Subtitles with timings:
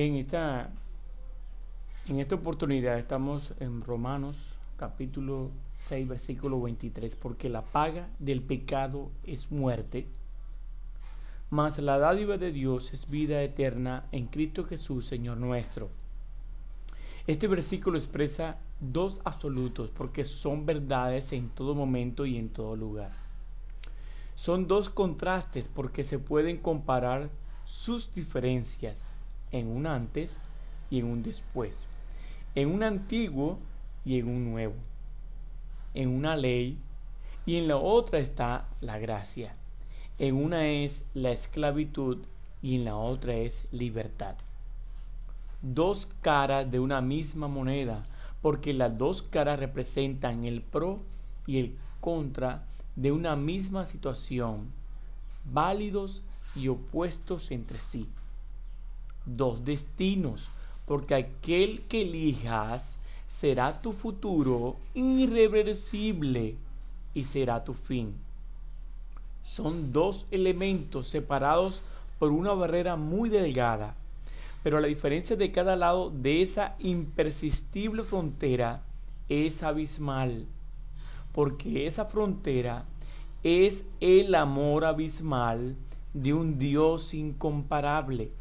[0.00, 0.70] Bien, esta,
[2.06, 9.10] en esta oportunidad estamos en Romanos capítulo 6, versículo 23, porque la paga del pecado
[9.24, 10.06] es muerte,
[11.50, 15.90] mas la dádiva de Dios es vida eterna en Cristo Jesús, Señor nuestro.
[17.26, 23.10] Este versículo expresa dos absolutos porque son verdades en todo momento y en todo lugar.
[24.36, 27.30] Son dos contrastes porque se pueden comparar
[27.64, 29.07] sus diferencias
[29.52, 30.36] en un antes
[30.90, 31.76] y en un después,
[32.54, 33.58] en un antiguo
[34.04, 34.74] y en un nuevo,
[35.94, 36.78] en una ley
[37.46, 39.54] y en la otra está la gracia.
[40.18, 42.18] En una es la esclavitud
[42.62, 44.34] y en la otra es libertad.
[45.62, 48.04] Dos caras de una misma moneda,
[48.42, 51.00] porque las dos caras representan el pro
[51.46, 52.64] y el contra
[52.96, 54.72] de una misma situación,
[55.44, 56.22] válidos
[56.54, 58.08] y opuestos entre sí
[59.36, 60.48] dos destinos,
[60.86, 66.56] porque aquel que elijas será tu futuro irreversible
[67.14, 68.14] y será tu fin.
[69.42, 71.82] Son dos elementos separados
[72.18, 73.94] por una barrera muy delgada,
[74.62, 78.82] pero la diferencia de cada lado de esa impersistible frontera
[79.28, 80.46] es abismal,
[81.32, 82.84] porque esa frontera
[83.42, 85.76] es el amor abismal
[86.12, 88.32] de un Dios incomparable.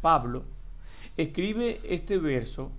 [0.00, 0.44] Pablo
[1.16, 2.70] escribe este verso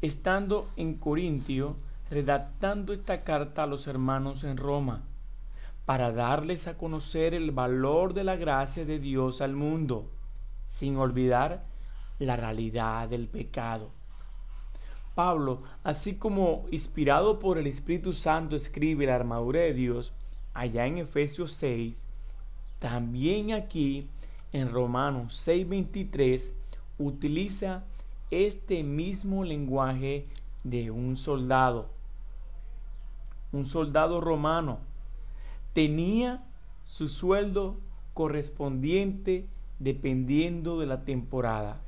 [0.00, 1.76] estando en Corintio
[2.10, 5.02] redactando esta carta a los hermanos en Roma
[5.84, 10.10] para darles a conocer el valor de la gracia de Dios al mundo,
[10.66, 11.64] sin olvidar
[12.18, 13.90] la realidad del pecado.
[15.14, 20.12] Pablo, así como inspirado por el Espíritu Santo escribe la armadura de Dios,
[20.54, 22.04] allá en Efesios 6,
[22.78, 24.08] también aquí
[24.52, 26.52] en Romanos 6:23
[26.98, 27.84] utiliza
[28.30, 30.26] este mismo lenguaje
[30.64, 31.90] de un soldado.
[33.52, 34.80] Un soldado romano
[35.72, 36.44] tenía
[36.84, 37.78] su sueldo
[38.14, 39.46] correspondiente
[39.78, 41.80] dependiendo de la temporada.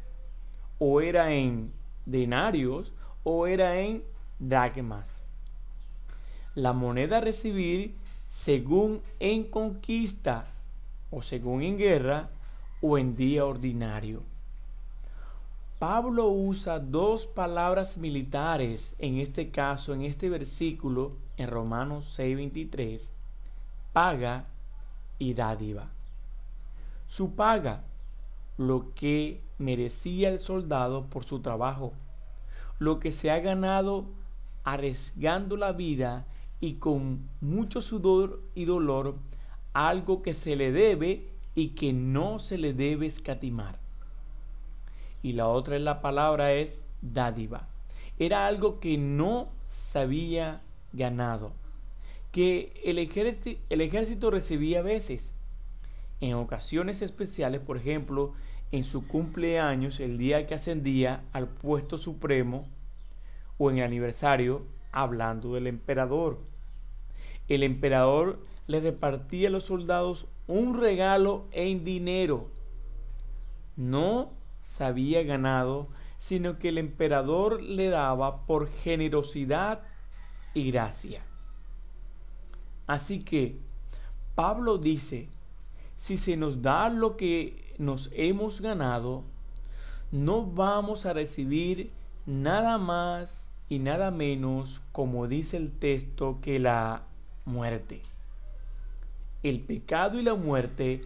[0.79, 1.73] O era en
[2.07, 2.93] denarios
[3.25, 4.03] o era en
[4.39, 5.21] dracmas.
[6.55, 7.97] La moneda a recibir
[8.29, 10.47] según en conquista
[11.11, 12.31] o según en guerra
[12.81, 14.23] o en día ordinario.
[15.79, 23.11] Pablo usa dos palabras militares en este caso, en este versículo, en Romanos 6:23,
[23.93, 24.45] paga
[25.19, 25.89] y dádiva.
[27.09, 27.85] Su paga,
[28.59, 31.93] lo que merecía el soldado por su trabajo,
[32.79, 34.05] lo que se ha ganado
[34.65, 36.27] arriesgando la vida
[36.61, 39.17] y con mucho sudor y dolor,
[39.73, 43.79] algo que se le debe y que no se le debe escatimar.
[45.23, 47.69] Y la otra es la palabra es dádiva.
[48.19, 50.63] Era algo que no se había
[50.93, 51.53] ganado,
[52.33, 55.33] que el ejército, el ejército recibía a veces.
[56.21, 58.35] En ocasiones especiales, por ejemplo,
[58.73, 62.69] en su cumpleaños, el día que ascendía al puesto supremo,
[63.59, 64.63] o en el aniversario,
[64.93, 66.39] hablando del emperador.
[67.49, 72.49] El emperador le repartía a los soldados un regalo en dinero.
[73.77, 75.89] No se había ganado,
[76.19, 79.83] sino que el emperador le daba por generosidad
[80.53, 81.23] y gracia.
[82.89, 83.61] Así que
[84.35, 85.29] Pablo dice,
[85.97, 89.23] si se nos da lo que nos hemos ganado,
[90.11, 91.93] no vamos a recibir
[92.27, 97.05] nada más y nada menos, como dice el texto, que la
[97.45, 98.03] muerte
[99.43, 101.03] el pecado y la muerte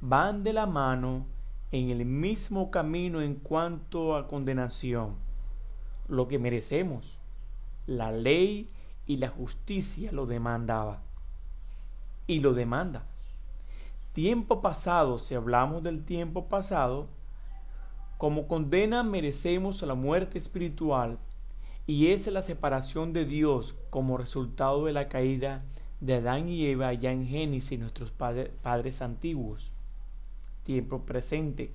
[0.00, 1.26] van de la mano
[1.70, 5.16] en el mismo camino en cuanto a condenación,
[6.08, 7.18] lo que merecemos.
[7.86, 8.70] La ley
[9.06, 11.02] y la justicia lo demandaba
[12.26, 13.04] y lo demanda.
[14.12, 17.06] Tiempo pasado, si hablamos del tiempo pasado,
[18.16, 21.18] como condena merecemos la muerte espiritual
[21.86, 25.62] y es la separación de Dios como resultado de la caída
[26.00, 29.72] de Adán y Eva ya en Génesis, nuestros padres antiguos.
[30.64, 31.72] Tiempo presente.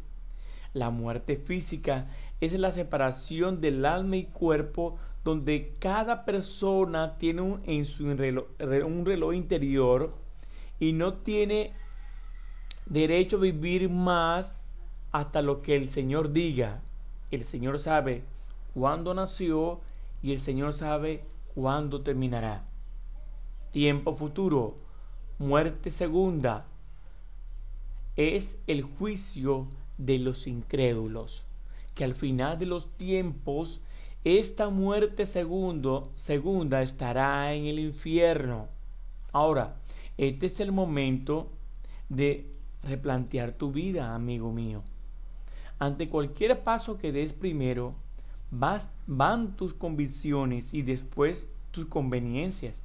[0.73, 2.07] La muerte física
[2.41, 8.45] es la separación del alma y cuerpo donde cada persona tiene un, en su reloj,
[8.85, 10.13] un reloj interior
[10.79, 11.73] y no tiene
[12.87, 14.59] derecho a vivir más
[15.11, 16.81] hasta lo que el Señor diga.
[17.29, 18.23] El Señor sabe
[18.73, 19.79] cuándo nació
[20.23, 21.23] y el Señor sabe
[21.53, 22.63] cuándo terminará
[23.73, 24.77] tiempo futuro,
[25.39, 26.67] muerte segunda,
[28.15, 29.67] es el juicio
[29.97, 31.43] de los incrédulos,
[31.95, 33.81] que al final de los tiempos
[34.23, 38.67] esta muerte segundo, segunda estará en el infierno.
[39.31, 39.75] Ahora,
[40.19, 41.49] este es el momento
[42.09, 42.45] de
[42.83, 44.83] replantear tu vida, amigo mío.
[45.79, 47.95] Ante cualquier paso que des primero,
[48.51, 52.82] vas, van tus convicciones y después tus conveniencias.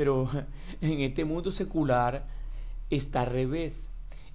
[0.00, 0.30] Pero
[0.80, 2.26] en este mundo secular
[2.88, 3.90] está al revés.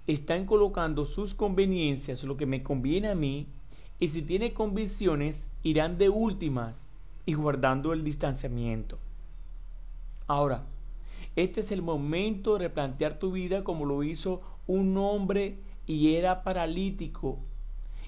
[0.06, 3.48] Están colocando sus conveniencias, lo que me conviene a mí,
[4.00, 6.86] y si tiene convicciones, irán de últimas
[7.26, 9.00] y guardando el distanciamiento.
[10.28, 10.66] Ahora,
[11.36, 15.58] este es el momento de replantear tu vida como lo hizo un hombre
[15.88, 17.40] y era paralítico.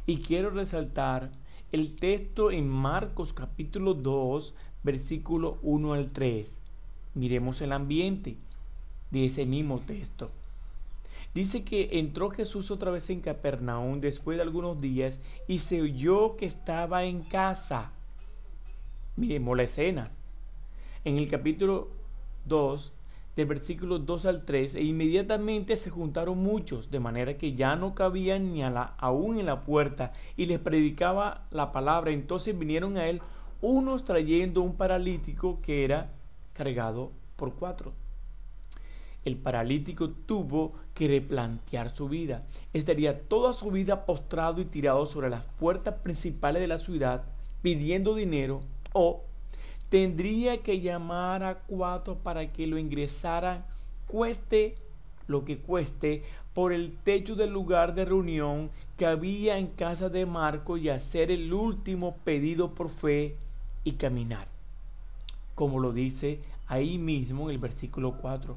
[0.05, 1.31] Y quiero resaltar
[1.71, 6.61] el texto en Marcos capítulo 2, versículo 1 al 3.
[7.17, 8.37] Miremos el ambiente
[9.09, 10.29] de ese mismo texto.
[11.33, 16.37] Dice que entró Jesús otra vez en Capernaum después de algunos días y se oyó
[16.37, 17.91] que estaba en casa.
[19.15, 20.19] Miremos las escenas.
[21.05, 21.87] En el capítulo
[22.45, 22.93] 2,
[23.35, 27.95] del versículo 2 al 3, e inmediatamente se juntaron muchos, de manera que ya no
[27.95, 32.11] cabían ni a la, aún en la puerta, y les predicaba la palabra.
[32.11, 33.21] Entonces vinieron a él
[33.61, 36.11] unos trayendo un paralítico que era
[36.57, 37.93] cargado por cuatro
[39.27, 42.45] el paralítico tuvo que replantear su vida.
[42.73, 47.23] Estaría toda su vida postrado y tirado sobre las puertas principales de la ciudad
[47.61, 48.61] pidiendo dinero
[48.93, 49.23] o
[49.89, 53.65] tendría que llamar a cuatro para que lo ingresaran,
[54.07, 54.75] cueste
[55.27, 56.23] lo que cueste,
[56.53, 61.31] por el techo del lugar de reunión que había en casa de Marco y hacer
[61.31, 63.35] el último pedido por fe
[63.83, 64.56] y caminar.
[65.57, 68.55] Como lo dice ahí mismo en el versículo 4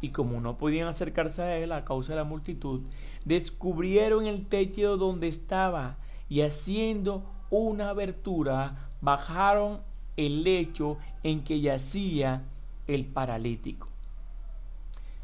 [0.00, 2.82] y como no podían acercarse a él a causa de la multitud,
[3.24, 5.96] descubrieron el techo donde estaba
[6.28, 9.80] y haciendo una abertura bajaron
[10.16, 12.44] el lecho en que yacía
[12.86, 13.88] el paralítico.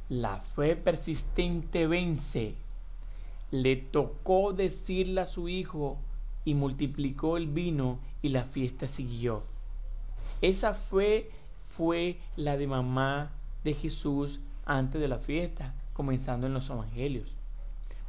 [0.08, 2.56] La fe persistente vence.
[3.52, 5.98] Le tocó decirle a su hijo
[6.44, 9.51] y multiplicó el vino y la fiesta siguió.
[10.42, 11.30] Esa fe
[11.64, 13.30] fue la de mamá
[13.64, 17.34] de Jesús antes de la fiesta, comenzando en los evangelios.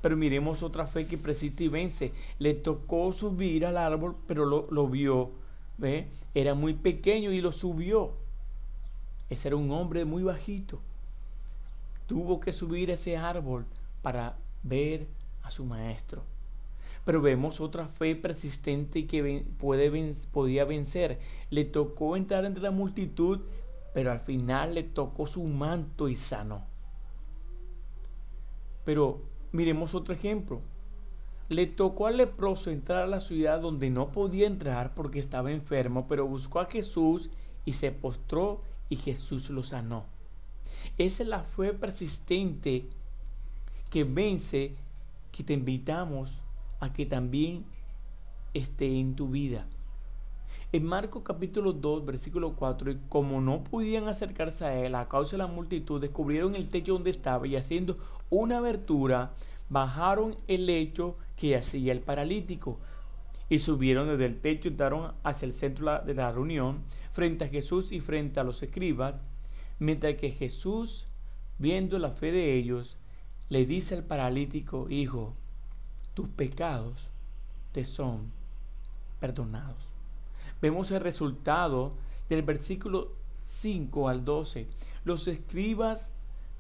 [0.01, 2.12] Pero miremos otra fe que persiste y vence.
[2.39, 5.31] Le tocó subir al árbol, pero lo, vio.
[5.77, 6.07] ¿ve?
[6.33, 8.12] Era muy pequeño y lo subió.
[9.30, 10.81] Ese era un hombre muy bajito.
[12.07, 13.65] Tuvo que subir ese árbol
[14.01, 15.07] para ver
[15.44, 16.24] a su maestro.
[17.05, 21.19] Pero vemos otra fe persistente que puede, podía vencer.
[21.50, 23.41] Le tocó entrar entre la multitud,
[23.94, 26.65] pero al final le tocó su manto y sanó.
[28.85, 29.21] Pero
[29.51, 30.61] miremos otro ejemplo.
[31.50, 36.07] Le tocó al leproso entrar a la ciudad donde no podía entrar porque estaba enfermo,
[36.07, 37.29] pero buscó a Jesús
[37.65, 40.06] y se postró y Jesús lo sanó.
[40.97, 42.85] Esa es la fe persistente
[43.89, 44.75] que vence,
[45.31, 46.43] que te invitamos
[46.83, 47.63] a que también
[48.53, 49.65] esté en tu vida.
[50.74, 55.38] En Marcos capítulo 2, versículo 4, como no podían acercarse a él a causa de
[55.38, 57.97] la multitud, descubrieron el techo donde estaba y haciendo
[58.30, 59.31] una abertura,
[59.69, 62.80] bajaron el lecho que hacía el paralítico
[63.49, 66.80] y subieron desde el techo y entraron hacia el centro de la reunión,
[67.13, 69.21] frente a Jesús y frente a los escribas,
[69.80, 71.06] mientras que Jesús,
[71.59, 72.97] viendo la fe de ellos,
[73.47, 75.35] le dice al paralítico, Hijo,
[76.13, 77.09] tus pecados
[77.71, 78.31] te son
[79.19, 79.93] perdonados
[80.63, 81.91] vemos el resultado
[82.29, 83.11] del versículo
[83.47, 84.65] 5 al 12.
[85.03, 86.13] Los escribas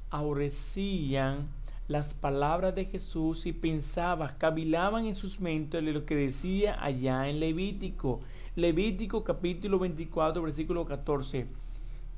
[0.09, 1.47] aborrecían
[1.87, 7.39] las palabras de Jesús y pensaban, cavilaban en sus mentes lo que decía allá en
[7.39, 8.19] Levítico.
[8.57, 11.47] Levítico capítulo 24, versículo 14.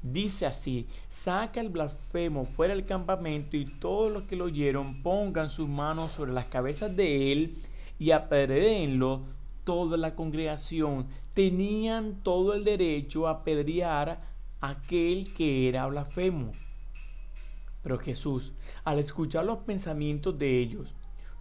[0.08, 5.50] Dice así, saca el blasfemo fuera del campamento y todos los que lo oyeron pongan
[5.50, 7.58] sus manos sobre las cabezas de él
[7.98, 9.24] y apedréenlo
[9.64, 14.22] toda la congregación tenían todo el derecho a apedrear
[14.62, 16.52] a aquel que era blasfemo.
[17.82, 20.94] Pero Jesús, al escuchar los pensamientos de ellos,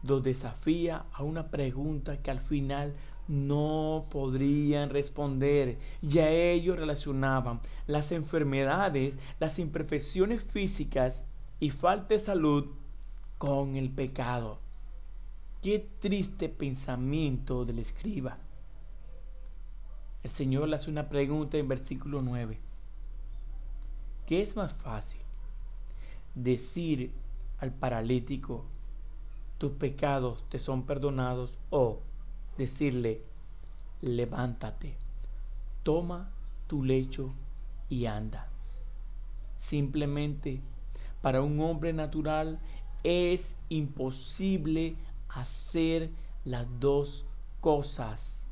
[0.03, 2.95] los desafía a una pregunta que al final
[3.29, 5.79] no podrían responder.
[6.03, 11.25] Ya ellos relacionaban las enfermedades, las imperfecciones físicas
[11.61, 12.67] y falta de salud
[13.39, 14.59] con el pecado.
[15.63, 18.39] Qué triste pensamiento del escriba.
[20.23, 22.59] El Señor le hace una pregunta en versículo 9.
[24.27, 25.21] ¿Qué es más fácil?
[26.35, 27.13] Decir
[27.59, 28.65] al paralítico,
[29.59, 32.01] tus pecados te son perdonados o
[32.57, 33.23] decirle,
[34.01, 34.97] levántate,
[35.83, 36.31] toma
[36.67, 37.33] tu lecho
[37.89, 38.49] y anda.
[39.57, 40.61] Simplemente
[41.23, 42.61] para un hombre natural
[43.03, 44.97] es imposible
[45.29, 46.11] hacer
[46.45, 47.27] las dos
[47.61, 48.43] cosas.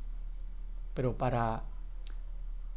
[0.93, 1.63] Pero para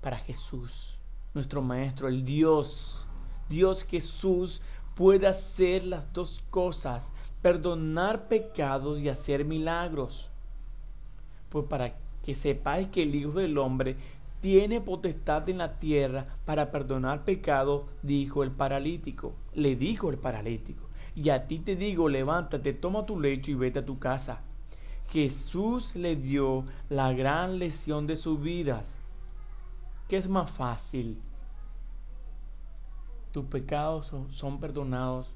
[0.06, 1.00] para Jesús,
[1.34, 3.04] nuestro maestro, el Dios,
[3.48, 4.62] Dios Jesús
[4.94, 10.30] puede hacer las dos cosas, perdonar pecados y hacer milagros.
[11.48, 13.96] Pues para que sepáis que el Hijo del Hombre
[14.40, 19.34] tiene potestad en la tierra para perdonar pecados, dijo el paralítico.
[19.54, 20.84] Le dijo el paralítico.
[21.14, 24.42] Y a ti te digo, levántate, toma tu lecho y vete a tu casa.
[25.10, 28.98] Jesús le dio la gran lección de sus vidas.
[30.08, 31.20] ¿Qué es más fácil?
[33.32, 35.34] ¿Tus pecados son, perdonados?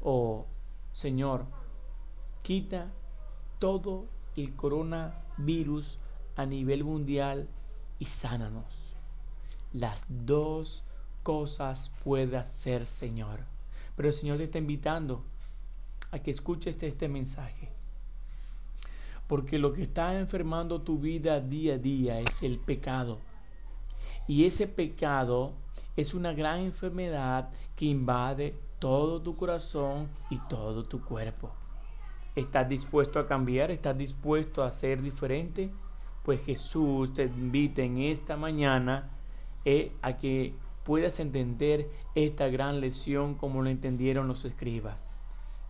[0.00, 0.46] O,
[0.92, 1.44] Señor,
[2.42, 2.90] quita
[3.58, 4.06] todo
[4.42, 5.98] el coronavirus
[6.36, 7.48] a nivel mundial
[7.98, 8.94] y sánanos.
[9.72, 10.84] Las dos
[11.22, 13.40] cosas puede hacer, Señor.
[13.96, 15.24] Pero el Señor te está invitando
[16.10, 17.68] a que escuches este, este mensaje.
[19.26, 23.18] Porque lo que está enfermando tu vida día a día es el pecado.
[24.26, 25.52] Y ese pecado
[25.96, 31.52] es una gran enfermedad que invade todo tu corazón y todo tu cuerpo.
[32.38, 33.72] ¿Estás dispuesto a cambiar?
[33.72, 35.72] ¿Estás dispuesto a ser diferente?
[36.22, 39.10] Pues Jesús te invita en esta mañana
[39.64, 40.54] eh, a que
[40.84, 45.10] puedas entender esta gran lección como lo entendieron los escribas.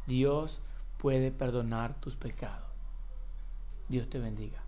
[0.06, 0.60] Dios
[0.98, 2.68] puede perdonar tus pecados.
[3.88, 4.67] Dios te bendiga.